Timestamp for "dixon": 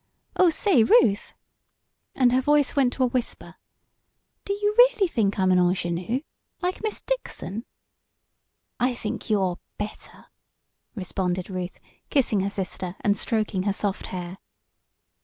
7.01-7.65